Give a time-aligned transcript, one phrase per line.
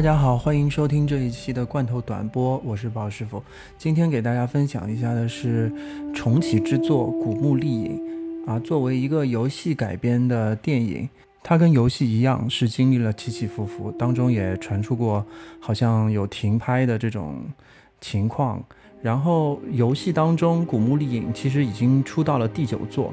[0.00, 3.42] 大家好，欢迎收听这一期的罐头短播，我是鲍师傅。
[3.76, 5.70] 今天给大家分享一下的是
[6.14, 8.00] 重启之作《古墓丽影》
[8.50, 11.06] 啊，作为一个游戏改编的电影，
[11.42, 15.22] 它跟游戏一样是经历了起起伏伏，当中也传出过
[15.60, 17.36] 好像有停拍的这种
[18.00, 18.64] 情况。
[19.02, 23.12] 然后游戏当中，《古墓丽影》其实已经出到了第九座。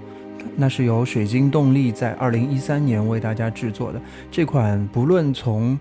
[0.55, 3.99] 那是由水晶动力在二零一三年为大家制作的
[4.31, 5.77] 这款，不论从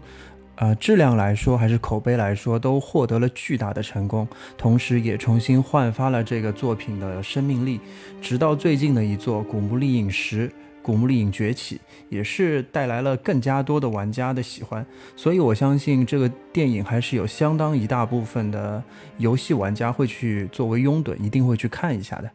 [0.56, 4.26] 呃质量来说还是口碑来说，都获得了巨大的成功，
[4.56, 7.80] 同时也重新焕发了这个作品的生命力。
[8.20, 10.48] 直到最近的一座《古墓丽影十》
[10.82, 11.76] 《古墓丽影崛起》，
[12.08, 14.84] 也是带来了更加多的玩家的喜欢。
[15.14, 18.82] 所以我相信这个电影还是有相当一大部分的
[19.18, 22.30] 游戏玩家会去作为拥趸，一定会去看一下的。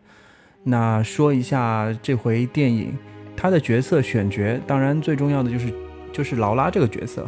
[0.64, 2.96] 那说一下这回电影，
[3.36, 5.74] 他的角色选角，当然最重要的就是
[6.14, 7.28] 就是劳拉这个角色。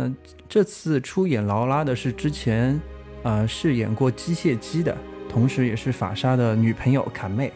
[0.00, 0.10] 那
[0.48, 2.80] 这次出演劳拉的是之前，
[3.22, 4.96] 呃饰演过机械姬的，
[5.28, 7.52] 同时也是法莎的女朋友坎妹。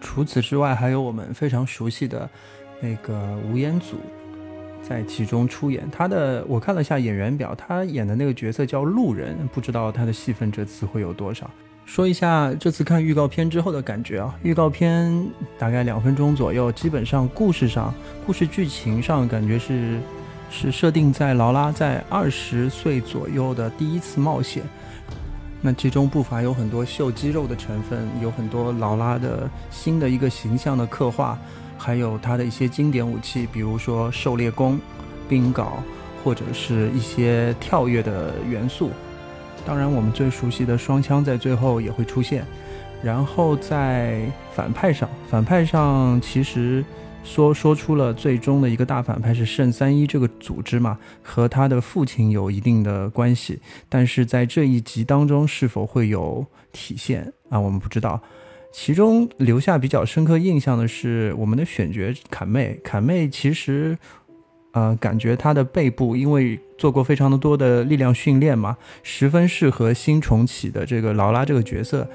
[0.00, 2.28] 除此之外，还有我们非常熟悉的
[2.80, 3.96] 那个吴彦祖
[4.82, 5.88] 在其中出演。
[5.90, 11.48] 他的我看了一下演员表，他演的那个角色叫路人，不知道他的戏份这次会有多少。
[11.84, 15.26] 说一下这次看预告片之后的感觉啊，预告片
[15.56, 17.94] 大概两分钟左右，基本上故事上、
[18.26, 19.98] 故事剧情上感觉是
[20.50, 24.62] 是设定在劳拉在二十岁左右的第一次冒险，
[25.60, 31.36] 那其中不乏有很多秀肌肉的成分，有很多劳拉的新的一个形象的刻画，
[31.76, 34.78] 还有她的一些经典武器，比如说狩猎弓、
[35.28, 35.66] 冰镐，
[36.22, 38.90] 或者是一些跳跃的元素。
[39.66, 42.44] 当然，我们最熟悉的双枪在最后也会出现。
[43.02, 44.22] 然后在
[44.54, 46.82] 反派上，反派上其实
[47.26, 53.58] 说说出了最终的一个大反派是圣三一这个组织嘛，和他的父亲有一定的关系。
[53.88, 57.58] 但是在这一集当中是否会有体现啊？
[57.58, 58.18] 我们不知道。
[58.72, 63.98] 其中留下比较深刻印象的是我们的选角坎妹，坎妹其实。
[64.72, 72.06] 呃，感觉她的背部因为做过非常的多的力量训练嘛，十分适合新重启的这个劳拉这个角色。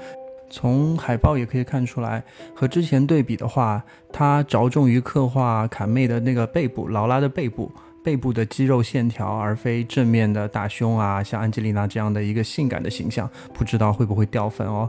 [0.52, 2.22] 从海报也可以看出来，
[2.54, 3.82] 和之前对比的话，
[4.12, 7.72] 他着重于刻画坎妹的那个背部，劳拉的背部，
[8.04, 14.88] 背部的肌肉线条，而非正面的大胸啊，像安吉丽娜这样的一个性感的形象，不知道会不会掉粉哦。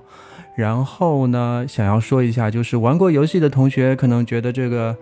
[0.58, 4.96] 然后呢，想要说一下，就是玩过游戏的同学可能觉得这个。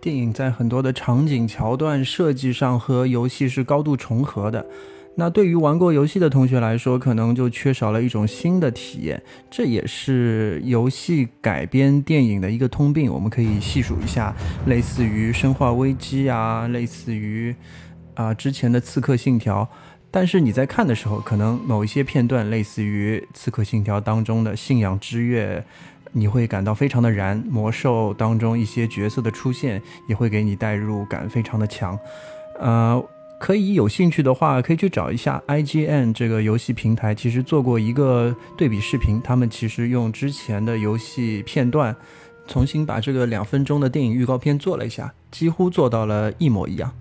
[0.00, 4.66] 电影在很多的场景桥段设计上和游戏是高度重合的，
[5.14, 9.22] 那对于玩过游戏的同学来说，可能就缺少了一种新的体验。
[9.50, 13.12] 这也是游戏改编电影的一个通病。
[13.12, 14.34] 我们可以细数一下，
[14.66, 17.54] 类似于《生化危机》啊，类似于
[18.14, 19.62] 啊之前的《刺客信条》，
[20.10, 25.64] 但是你在看的时候，可能某一些片段，类似于《刺客信条》当中的信仰之月。
[26.14, 31.98] 你会感到非常的燃，魔兽当中一些角色的出现也会给你代入感非常的强，
[32.60, 33.02] 呃，
[33.42, 41.96] 可以有兴趣的话可以去找一下 IGN 这个游戏平台，其实做过一个对比视频，他们其实用之前的游戏片段，
[42.46, 46.92] 重新把这个两分钟的电影预告片做了一下，几乎做到了一模一样。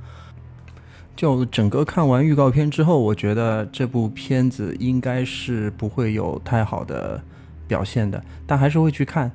[1.16, 7.22] 就整个看完预告片之后，我觉得这部片子应该是不会有太好的。
[7.68, 9.31] 表现的，但还是会去看。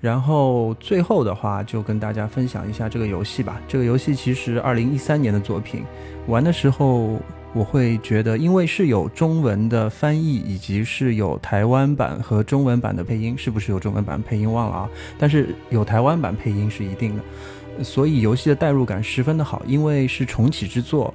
[0.00, 3.60] 然后最后的话，就跟大家分享一下这个游戏吧。
[3.66, 5.84] 这个游戏其实二零一三年的作品，
[6.28, 7.18] 玩的时候
[7.52, 14.88] 我会觉得，因为是有中文的翻译，以及是有台湾版和中文版的配音，是不是有中文版配音忘了啊？
[15.18, 19.62] 但是有台湾版配音是一定的，所以游戏的代入感十分的好。
[19.66, 21.12] 因为是重启之作，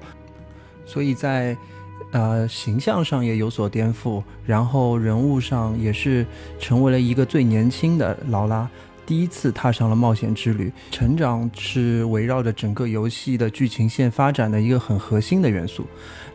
[0.85, 1.55] 所以在。
[2.13, 6.23] 呃，形象上也有所颠覆，然后人物上也是
[6.59, 8.69] 成为了一个最年轻的劳拉，
[9.03, 10.71] 第一次踏上了冒险之旅。
[10.91, 15.87] 成长是围绕着整个游戏的剧情线发展的一个很核心的元素。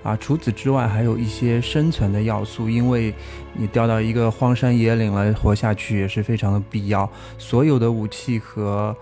[0.02, 3.14] 啊，除此之外，还有一些生存的要素，因为
[3.52, 7.08] 你掉到一个荒山野岭了，活下去也是非常的必要。
[7.38, 8.96] 所有的武器和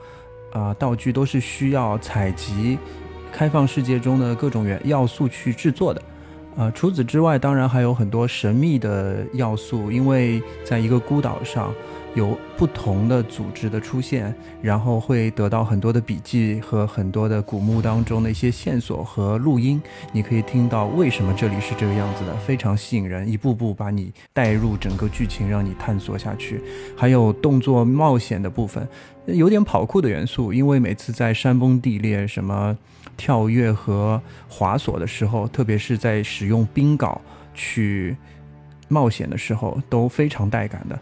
[0.52, 2.78] 啊道具都是需要采集
[3.32, 6.02] 开放世界中的各种元要素去制作的。
[6.56, 11.70] 呃，除此之外，当然还有很多神秘的要素，因为在一个孤岛上，
[12.16, 19.80] 有不同的组织的出现，然后会得到很多的笔记和很多的古墓当中的一些线索和录音，
[20.12, 26.62] 你可以听到为什么这里是这个样子的，非常吸引人，一步步把你带入整个剧情，让你探索下去。
[26.96, 28.88] 还有动作冒险的部分，
[29.26, 32.74] 有点跑酷的元素，因为每次在山崩地裂、什么
[33.18, 37.18] 跳跃和滑索的时候，特别是在使用冰镐
[37.52, 38.16] 去
[38.88, 40.98] 冒险的时候，都非常带感的。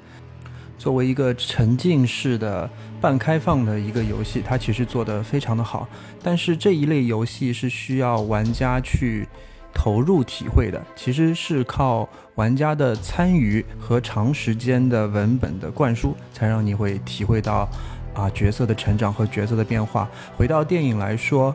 [0.84, 2.69] 作为一个沉浸式的
[3.00, 5.88] 半开放的一个游戏，它其实做得非常的好。
[6.22, 9.26] 但是这一类游戏是需要玩家去
[9.72, 17.66] 投入体会的，其实是靠玩家的参与和长时间的文本的灌输，才让你会体会到
[18.14, 20.08] 啊角色的成长和角色的变化。
[20.37, 21.55] 回到电影来说，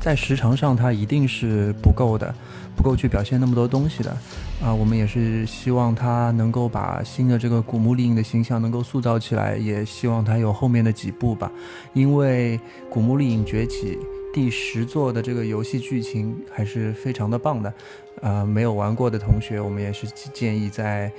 [0.00, 2.34] 在时长上它一定是不够的。
[2.74, 4.10] 不够去表现那么多东西的，
[4.64, 11.52] 啊，我们也是希望他能够把新的这个古墓丽影的形象能够塑造起来，也希望他有后面的几部吧。
[11.92, 12.58] 因为
[12.88, 13.98] 古墓丽影崛起
[14.32, 17.74] 第十座的这个游戏剧情还是非常的棒的，
[18.22, 21.12] 呃，没有玩过的同学，我们也是建议在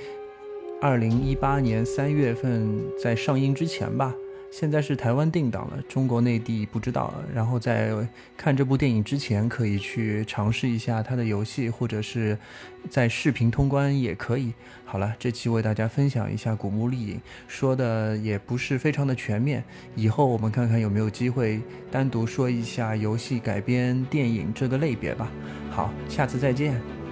[0.82, 2.68] 二零一八年三月份
[3.00, 4.12] 在上映之前吧。
[4.56, 7.12] 现在是台湾定档了，中国内地不知道。
[7.34, 7.90] 然后在
[8.36, 12.38] 看这部电影之前，可以去尝试一下它的游戏，或者是
[12.88, 14.54] 在视频通关也可以。
[14.84, 17.16] 好了，这期为大家分享一下《古墓丽影》，
[17.48, 19.64] 说的也不是非常的全面。
[19.96, 21.60] 以后我们看看有没有机会
[21.90, 25.28] 单独说一下游戏改编电影这个类别吧。
[25.68, 27.03] 好，下次再见。